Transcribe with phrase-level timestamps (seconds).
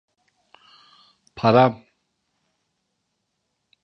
[1.35, 1.75] Param!